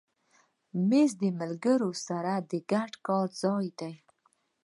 [0.89, 3.93] مېز د ملګرو سره د ګډ کار ځای دی.